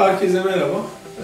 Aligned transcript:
Herkese 0.00 0.42
merhaba. 0.44 0.76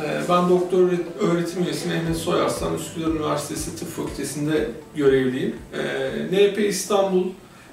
Ee, 0.04 0.20
Ben 0.28 0.48
doktor 0.48 0.88
öğretim 1.20 1.62
üyesi 1.64 1.88
Mehmet 1.88 2.16
Soyarslan, 2.16 2.74
Üsküdar 2.74 3.06
Üniversitesi 3.06 3.76
Tıp 3.76 3.88
Fakültesi'nde 3.88 4.68
görevliyim. 4.96 5.56
Ee, 5.72 6.26
NP 6.50 6.58
İstanbul 6.58 7.24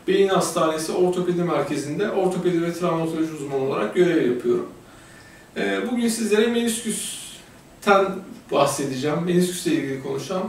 Beyin 0.08 0.28
Hastanesi 0.28 0.92
Ortopedi 0.92 1.44
Merkezi'nde 1.44 2.12
ortopedi 2.12 2.62
ve 2.62 2.74
travmatoloji 2.74 3.34
uzmanı 3.34 3.64
olarak 3.64 3.96
görev 3.96 4.32
yapıyorum. 4.32 4.70
Ee, 5.58 5.80
Bugün 5.92 6.08
sizlere 6.08 6.48
menisküsten 6.48 8.06
bahsedeceğim, 8.52 9.24
menisküsle 9.26 9.72
ilgili 9.72 10.04
konuşacağım. 10.04 10.48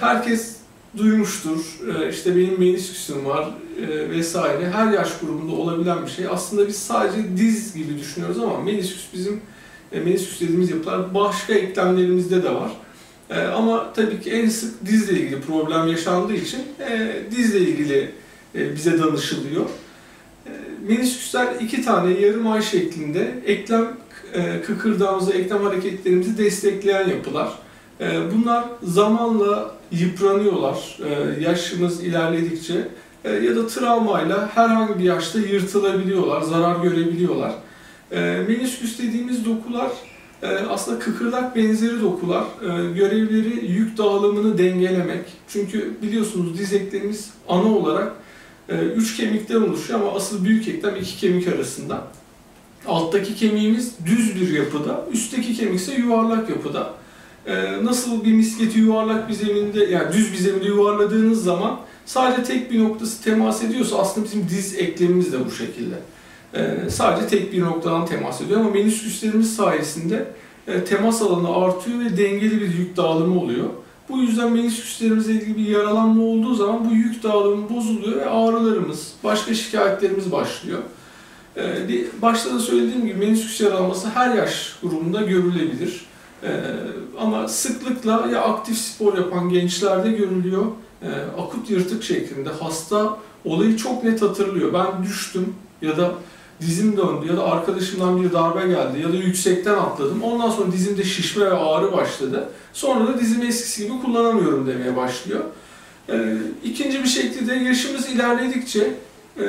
Herkes 0.00 0.56
duymuştur, 0.96 1.58
Ee, 1.88 2.10
işte 2.10 2.36
benim 2.36 2.58
menisküsüm 2.58 3.26
var 3.26 3.48
e, 3.82 4.10
vesaire. 4.10 4.70
Her 4.70 4.92
yaş 4.92 5.18
grubunda 5.18 5.52
olabilen 5.52 6.06
bir 6.06 6.10
şey. 6.10 6.26
Aslında 6.26 6.68
biz 6.68 6.76
sadece 6.76 7.36
diz 7.36 7.74
gibi 7.74 7.98
düşünüyoruz 7.98 8.38
ama 8.38 8.60
menisküs 8.60 9.04
bizim 9.14 9.40
e, 9.92 10.00
menisküs 10.00 10.40
dediğimiz 10.40 10.70
yapılar 10.70 11.14
başka 11.14 11.54
eklemlerimizde 11.54 12.42
de 12.42 12.54
var. 12.54 12.70
E, 13.30 13.40
ama 13.40 13.92
tabii 13.92 14.20
ki 14.20 14.30
en 14.30 14.48
sık 14.48 14.86
dizle 14.86 15.12
ilgili 15.12 15.40
problem 15.40 15.88
yaşandığı 15.88 16.34
için 16.34 16.62
e, 16.90 17.16
dizle 17.30 17.60
ilgili 17.60 18.10
e, 18.54 18.76
bize 18.76 18.98
danışılıyor. 18.98 19.64
E, 20.46 20.50
menisküsler 20.88 21.46
iki 21.60 21.84
tane 21.84 22.20
yarım 22.20 22.52
ay 22.52 22.62
şeklinde 22.62 23.34
eklem 23.46 23.96
e, 24.34 24.62
kıkırdağımızı, 24.62 25.32
eklem 25.32 25.62
hareketlerimizi 25.62 26.38
destekleyen 26.38 27.08
yapılar. 27.08 27.63
E, 28.00 28.20
bunlar 28.34 28.64
zamanla 28.82 29.74
yıpranıyorlar 29.92 30.98
e, 31.04 31.42
yaşımız 31.44 32.04
ilerledikçe 32.04 32.88
e, 33.24 33.32
ya 33.32 33.56
da 33.56 33.66
travmayla 33.66 34.50
herhangi 34.54 34.98
bir 34.98 35.04
yaşta 35.04 35.38
yırtılabiliyorlar, 35.38 36.42
zarar 36.42 36.76
görebiliyorlar. 36.76 37.52
E, 38.12 38.20
menisküs 38.48 38.98
dediğimiz 38.98 39.44
dokular 39.44 39.90
e, 40.42 40.48
aslında 40.48 40.98
kıkırdak 40.98 41.56
benzeri 41.56 42.00
dokular. 42.00 42.44
E, 42.62 42.92
görevleri 42.92 43.66
yük 43.66 43.98
dağılımını 43.98 44.58
dengelemek. 44.58 45.24
Çünkü 45.48 45.94
biliyorsunuz 46.02 46.58
diz 46.58 46.72
eklemimiz 46.72 47.30
ana 47.48 47.76
olarak 47.76 48.12
üç 48.96 49.16
kemikten 49.16 49.62
oluşuyor 49.62 50.00
ama 50.00 50.12
asıl 50.12 50.44
büyük 50.44 50.68
eklem 50.68 50.96
iki 50.96 51.16
kemik 51.16 51.48
arasında. 51.48 52.02
Alttaki 52.86 53.34
kemiğimiz 53.34 53.94
düz 54.06 54.40
bir 54.40 54.48
yapıda, 54.52 55.04
üstteki 55.12 55.54
kemik 55.54 55.80
ise 55.80 55.94
yuvarlak 55.94 56.50
yapıda. 56.50 56.92
E, 57.46 57.84
nasıl 57.84 58.24
bir 58.24 58.32
misketi 58.32 58.78
yuvarlak 58.78 59.28
bir 59.28 59.34
zeminde, 59.34 59.84
yani 59.84 60.12
düz 60.12 60.32
bir 60.32 60.38
zeminde 60.38 60.64
yuvarladığınız 60.64 61.44
zaman 61.44 61.80
sadece 62.06 62.42
tek 62.42 62.70
bir 62.70 62.84
noktası 62.84 63.24
temas 63.24 63.64
ediyorsa 63.64 63.98
aslında 63.98 64.26
bizim 64.26 64.48
diz 64.48 64.78
eklemimiz 64.78 65.32
de 65.32 65.46
bu 65.46 65.50
şekilde. 65.50 65.94
Ee, 66.54 66.90
sadece 66.90 67.26
tek 67.26 67.52
bir 67.52 67.62
noktadan 67.62 68.06
temas 68.06 68.40
ediyor 68.40 68.60
ama 68.60 68.70
menisküslerimiz 68.70 69.56
sayesinde 69.56 70.26
e, 70.66 70.84
temas 70.84 71.22
alanı 71.22 71.56
artıyor 71.56 72.00
ve 72.00 72.16
dengeli 72.16 72.60
bir 72.60 72.74
yük 72.74 72.96
dağılımı 72.96 73.40
oluyor. 73.40 73.66
Bu 74.08 74.18
yüzden 74.18 74.52
menisküslerimizle 74.52 75.32
ilgili 75.32 75.56
bir 75.58 75.66
yaralanma 75.66 76.22
olduğu 76.22 76.54
zaman 76.54 76.90
bu 76.90 76.94
yük 76.94 77.22
dağılımı 77.22 77.70
bozuluyor 77.70 78.16
ve 78.16 78.26
ağrılarımız, 78.26 79.12
başka 79.24 79.54
şikayetlerimiz 79.54 80.32
başlıyor. 80.32 80.78
Ee, 81.56 81.62
başta 82.22 82.54
da 82.54 82.58
söylediğim 82.58 83.06
gibi 83.06 83.18
menisküs 83.18 83.60
yaralanması 83.60 84.08
her 84.08 84.36
yaş 84.36 84.76
grubunda 84.82 85.22
görülebilir. 85.22 86.06
Ee, 86.44 86.50
ama 87.20 87.48
sıklıkla 87.48 88.28
ya 88.32 88.42
aktif 88.42 88.78
spor 88.78 89.18
yapan 89.18 89.48
gençlerde 89.48 90.10
görülüyor, 90.10 90.64
e, 91.02 91.08
akut 91.42 91.70
yırtık 91.70 92.02
şeklinde 92.02 92.50
hasta 92.50 93.18
olayı 93.44 93.76
çok 93.76 94.04
net 94.04 94.22
hatırlıyor. 94.22 94.72
Ben 94.72 95.04
düştüm 95.04 95.54
ya 95.82 95.96
da 95.96 96.12
dizim 96.60 96.96
döndü 96.96 97.26
ya 97.26 97.36
da 97.36 97.44
arkadaşımdan 97.44 98.22
bir 98.22 98.32
darbe 98.32 98.60
geldi 98.66 99.00
ya 99.02 99.12
da 99.12 99.16
yüksekten 99.16 99.74
atladım. 99.74 100.22
Ondan 100.22 100.50
sonra 100.50 100.72
dizimde 100.72 101.04
şişme 101.04 101.44
ve 101.44 101.54
ağrı 101.54 101.92
başladı. 101.92 102.48
Sonra 102.72 103.06
da 103.06 103.20
dizimi 103.20 103.46
eskisi 103.46 103.86
gibi 103.86 104.00
kullanamıyorum 104.00 104.66
demeye 104.66 104.96
başlıyor. 104.96 105.40
Ee, 106.08 106.36
ikinci 106.64 107.02
bir 107.02 107.08
şekli 107.08 107.48
de 107.48 107.54
yaşımız 107.54 108.08
ilerledikçe 108.08 108.94
e, 109.38 109.44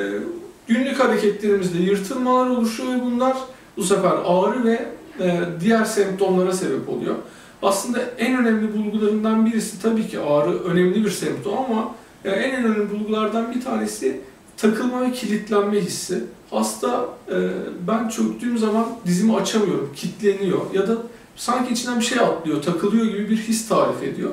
günlük 0.66 1.00
hareketlerimizde 1.00 1.78
yırtılmalar 1.78 2.50
oluşuyor 2.50 2.94
ve 2.94 3.02
bunlar 3.04 3.36
bu 3.76 3.82
sefer 3.82 4.12
ağrı 4.24 4.64
ve 4.64 4.88
e, 5.20 5.40
diğer 5.60 5.84
semptomlara 5.84 6.52
sebep 6.52 6.88
oluyor. 6.88 7.14
Aslında 7.62 7.98
en 8.18 8.38
önemli 8.38 8.74
bulgularından 8.74 9.46
birisi 9.46 9.82
tabii 9.82 10.08
ki 10.08 10.20
ağrı 10.20 10.64
önemli 10.64 11.04
bir 11.04 11.10
semptom 11.10 11.58
ama 11.58 11.94
e, 12.24 12.30
en 12.30 12.64
önemli 12.64 12.90
bulgulardan 12.90 13.54
bir 13.54 13.60
tanesi 13.60 14.20
takılma 14.56 15.02
ve 15.02 15.12
kilitlenme 15.12 15.80
hissi. 15.80 16.24
Hasta 16.50 17.04
e, 17.28 17.36
ben 17.88 18.08
çöktüğüm 18.08 18.58
zaman 18.58 18.86
dizimi 19.06 19.36
açamıyorum, 19.36 19.92
kilitleniyor 19.96 20.60
ya 20.74 20.88
da 20.88 20.96
sanki 21.36 21.72
içinden 21.72 22.00
bir 22.00 22.04
şey 22.04 22.18
atlıyor, 22.18 22.62
takılıyor 22.62 23.06
gibi 23.06 23.30
bir 23.30 23.36
his 23.36 23.68
tarif 23.68 24.02
ediyor. 24.02 24.30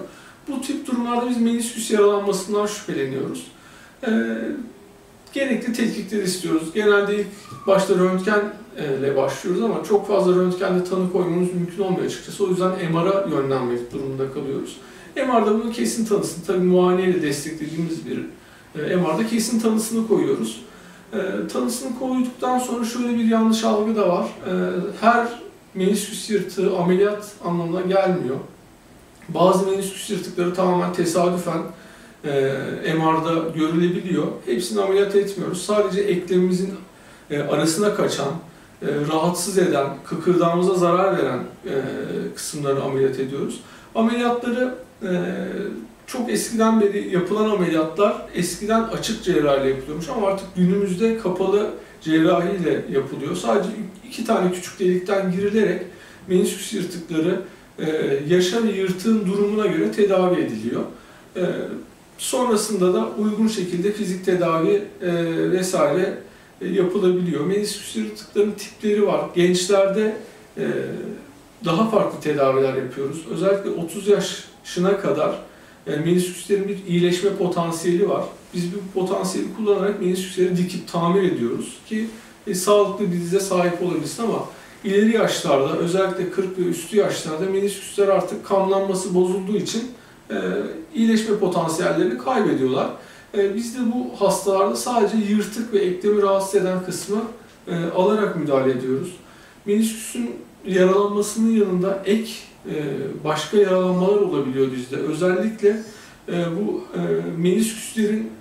Bu 0.47 0.61
tip 0.61 0.87
durumlarda 0.87 1.29
biz 1.29 1.41
menisküs 1.41 1.91
yaralanmasından 1.91 2.65
şüpheleniyoruz. 2.65 3.47
Gerekli 5.33 5.73
tetkikleri 5.73 6.23
istiyoruz. 6.23 6.73
Genelde 6.73 7.15
ilk 7.15 7.27
başta 7.67 7.95
röntgenle 7.95 9.15
başlıyoruz 9.15 9.61
ama 9.61 9.83
çok 9.83 10.07
fazla 10.07 10.35
röntgenle 10.35 10.83
tanı 10.83 11.11
koymamız 11.11 11.53
mümkün 11.53 11.83
olmuyor 11.83 12.05
açıkçası. 12.05 12.45
O 12.45 12.47
yüzden 12.47 12.71
MR'a 12.91 13.25
yönlenmek 13.29 13.93
durumunda 13.93 14.33
kalıyoruz. 14.33 14.77
MR'da 15.15 15.53
bunun 15.53 15.71
kesin 15.71 16.05
tanısını, 16.05 16.45
tabii 16.45 16.63
muayeneyle 16.63 17.21
desteklediğimiz 17.21 18.05
bir 18.05 18.17
e, 18.81 18.95
MR'da 18.95 19.27
kesin 19.27 19.59
tanısını 19.59 20.07
koyuyoruz. 20.07 20.61
E, 21.13 21.47
tanısını 21.47 21.99
koyduktan 21.99 22.59
sonra 22.59 22.85
şöyle 22.85 23.17
bir 23.17 23.25
yanlış 23.25 23.63
algı 23.63 23.95
da 23.95 24.09
var. 24.09 24.25
E, 24.25 24.51
her 25.01 25.27
menisküs 25.73 26.29
yırtığı 26.29 26.77
ameliyat 26.77 27.31
anlamına 27.45 27.81
gelmiyor. 27.81 28.35
Bazı 29.29 29.65
menisküs 29.65 30.09
yırtıkları 30.09 30.53
tamamen 30.53 30.93
tesadüfen 30.93 31.61
e, 32.25 32.93
MR'da 32.93 33.49
görülebiliyor. 33.55 34.27
Hepsini 34.45 34.81
ameliyat 34.81 35.15
etmiyoruz. 35.15 35.61
Sadece 35.65 36.01
eklemimizin 36.01 36.73
e, 37.31 37.39
arasına 37.39 37.95
kaçan, 37.95 38.31
e, 38.81 38.87
rahatsız 39.11 39.57
eden, 39.57 39.87
kıkırdağımıza 40.05 40.73
zarar 40.73 41.17
veren 41.17 41.39
e, 41.65 41.73
kısımları 42.35 42.83
ameliyat 42.83 43.19
ediyoruz. 43.19 43.59
Ameliyatları 43.95 44.75
e, 45.03 45.11
çok 46.07 46.29
eskiden 46.29 46.81
beri 46.81 47.13
yapılan 47.13 47.49
ameliyatlar 47.49 48.15
eskiden 48.35 48.83
açık 48.83 49.23
cerrahiyle 49.23 49.69
yapılıyormuş 49.69 50.09
ama 50.09 50.27
artık 50.27 50.55
günümüzde 50.55 51.17
kapalı 51.17 51.69
cerrahiyle 52.01 52.85
yapılıyor. 52.91 53.35
Sadece 53.35 53.69
iki 54.07 54.25
tane 54.25 54.51
küçük 54.51 54.79
delikten 54.79 55.31
girilerek 55.31 55.81
menisküs 56.27 56.73
yırtıkları 56.73 57.41
e, 57.79 58.19
yaşa 58.27 58.63
ve 58.63 58.71
yırtığın 58.71 59.25
durumuna 59.25 59.67
göre 59.67 59.91
tedavi 59.91 60.41
ediliyor. 60.41 60.81
E, 62.17 62.17
sonrasında 62.17 62.93
da 62.93 63.09
uygun 63.17 63.47
şekilde 63.47 63.91
fizik 63.91 64.25
tedavi 64.25 64.83
e, 65.01 65.11
vesaire 65.51 66.17
e, 66.61 66.67
yapılabiliyor. 66.67 67.45
Menisküs 67.45 67.95
yırtıklarının 67.95 68.51
tipleri 68.51 69.07
var. 69.07 69.21
Gençlerde 69.35 70.17
e, 70.57 70.67
daha 71.65 71.89
farklı 71.89 72.19
tedaviler 72.21 72.73
yapıyoruz. 72.73 73.25
Özellikle 73.31 73.69
30 73.69 74.07
yaşına 74.07 74.99
kadar 74.99 75.39
yani 75.87 76.05
menisküslerin 76.05 76.67
bir 76.67 76.77
iyileşme 76.87 77.35
potansiyeli 77.35 78.09
var. 78.09 78.23
Biz 78.53 78.63
bu 78.73 78.99
potansiyeli 78.99 79.47
kullanarak 79.57 80.01
menisküsleri 80.01 80.57
dikip 80.57 80.87
tamir 80.87 81.31
ediyoruz 81.31 81.77
ki 81.89 82.07
e, 82.47 82.55
sağlıklı 82.55 83.11
bir 83.11 83.19
dize 83.19 83.39
sahip 83.39 83.81
olabilsin 83.81 84.23
ama 84.23 84.45
ileri 84.83 85.15
yaşlarda 85.15 85.77
özellikle 85.77 86.31
40 86.31 86.59
ve 86.59 86.61
üstü 86.61 86.97
yaşlarda 86.97 87.45
menisküsler 87.45 88.07
artık 88.07 88.45
kanlanması 88.45 89.15
bozulduğu 89.15 89.57
için 89.57 89.91
e, 90.33 90.37
iyileşme 90.95 91.37
potansiyellerini 91.37 92.17
kaybediyorlar. 92.17 92.89
E, 93.37 93.55
biz 93.55 93.77
de 93.77 93.79
bu 93.93 94.21
hastalarda 94.25 94.75
sadece 94.75 95.17
yırtık 95.17 95.73
ve 95.73 95.79
eklemi 95.79 96.21
rahatsız 96.21 96.55
eden 96.55 96.85
kısmı 96.85 97.21
e, 97.67 97.85
alarak 97.95 98.35
müdahale 98.35 98.71
ediyoruz. 98.71 99.15
Menisküsün 99.65 100.31
yaralanmasının 100.67 101.51
yanında 101.51 102.03
ek 102.05 102.31
e, 102.65 102.73
başka 103.23 103.57
yaralanmalar 103.57 104.17
olabiliyor 104.17 104.71
dizde. 104.71 104.95
Özellikle 104.95 105.77
e, 106.27 106.33
bu 106.59 106.83
menisküslerin 107.37 108.31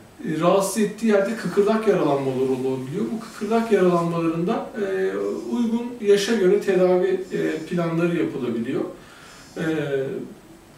rahatsız 0.40 0.82
ettiği 0.82 1.06
yerde 1.06 1.36
kıkırdak 1.36 1.88
yaralanmaları 1.88 2.52
olabiliyor. 2.52 3.04
Bu 3.14 3.20
kıkırdak 3.20 3.72
yaralanmalarında 3.72 4.70
uygun 5.52 5.86
yaşa 6.00 6.34
göre 6.34 6.60
tedavi 6.60 7.24
planları 7.70 8.16
yapılabiliyor. 8.16 8.80
E, 9.56 9.64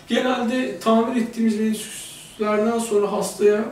genelde 0.08 0.78
tamir 0.78 1.22
ettiğimiz 1.22 1.60
menisküslerden 1.60 2.78
sonra 2.78 3.12
hastaya 3.12 3.64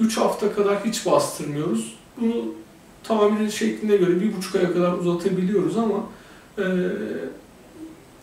3 0.00 0.16
hafta 0.16 0.54
kadar 0.54 0.84
hiç 0.84 1.06
bastırmıyoruz. 1.06 1.94
Bunu 2.20 2.44
tamir 3.04 3.50
şekline 3.50 3.96
göre 3.96 4.20
bir 4.20 4.36
buçuk 4.36 4.54
aya 4.54 4.72
kadar 4.72 4.92
uzatabiliyoruz 4.92 5.76
ama 5.76 6.06
e, 6.58 6.64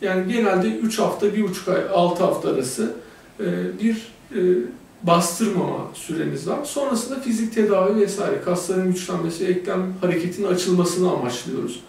yani 0.01 0.33
genelde 0.33 0.67
3 0.67 0.99
hafta, 0.99 1.27
1,5 1.27 1.73
ay, 1.73 1.81
6 1.93 2.23
hafta 2.23 2.49
arası 2.49 2.93
e, 3.39 3.45
bir 3.83 3.95
e, 4.35 4.39
bastırmama 5.03 5.87
süremiz 5.93 6.47
var. 6.47 6.65
Sonrasında 6.65 7.19
fizik 7.19 7.53
tedavi 7.53 8.01
vesaire, 8.01 8.41
kasların 8.45 8.93
güçlenmesi, 8.93 9.45
eklem 9.45 9.93
hareketinin 10.01 10.47
açılmasını 10.47 11.11
amaçlıyoruz. 11.11 11.79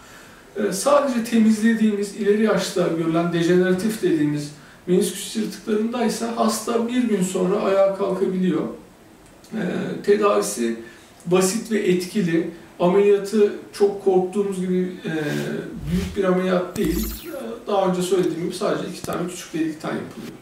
E, 0.56 0.72
sadece 0.72 1.24
temizlediğimiz, 1.24 2.16
ileri 2.16 2.42
yaşta 2.42 2.88
görülen 2.98 3.32
dejeneratif 3.32 4.02
dediğimiz 4.02 4.52
menisküs 4.86 5.36
yırtıklarındaysa 5.36 6.36
hasta 6.36 6.88
bir 6.88 7.02
gün 7.02 7.22
sonra 7.22 7.56
ayağa 7.56 7.94
kalkabiliyor. 7.96 8.62
E, 9.52 9.60
tedavisi 10.04 10.76
basit 11.26 11.72
ve 11.72 11.78
etkili. 11.78 12.50
Ameliyatı 12.80 13.52
çok 13.72 14.04
korktuğumuz 14.04 14.60
gibi 14.60 14.78
e, 15.04 15.12
büyük 15.90 16.16
bir 16.16 16.24
ameliyat 16.24 16.76
değil. 16.76 17.06
E, 17.26 17.66
Daha 17.66 17.86
önce 17.88 18.02
söylediğim 18.02 18.44
gibi 18.44 18.54
sadece 18.54 18.88
iki 18.88 19.02
tane 19.02 19.28
küçük 19.28 19.54
delikten 19.54 19.88
yapılıyor. 19.88 20.32